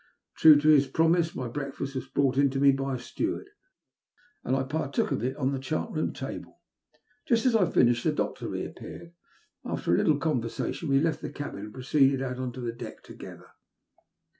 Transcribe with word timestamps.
True 0.35 0.59
to 0.59 0.67
his 0.69 0.87
promise, 0.87 1.35
my 1.35 1.47
breakfast 1.47 1.93
was 1.93 2.07
brought 2.07 2.33
to 2.33 2.59
me 2.59 2.71
by 2.71 2.95
a 2.95 2.97
steward, 2.97 3.51
and 4.43 4.55
I 4.55 4.63
partook 4.63 5.11
of 5.11 5.23
it 5.23 5.37
on 5.37 5.51
the 5.51 5.59
chart 5.59 5.91
room 5.91 6.11
table. 6.11 6.59
Just 7.27 7.45
as 7.45 7.55
I 7.55 7.69
finished 7.69 8.03
the 8.03 8.11
doctor 8.11 8.47
reappeared, 8.47 9.13
and, 9.63 9.73
after 9.73 9.93
a 9.93 9.93
208 9.93 9.93
THE 9.93 9.93
LUST 9.93 9.93
OF 9.93 9.93
HATB. 9.93 9.97
little 9.97 10.19
conversation, 10.73 10.89
ve 10.89 10.99
left 11.01 11.21
the 11.21 11.29
cabin 11.29 11.59
and 11.65 11.71
proceeded 11.75 12.23
oat 12.23 12.39
on 12.39 12.51
to 12.53 12.61
the 12.61 12.73
deck 12.73 13.03
together. 13.03 13.51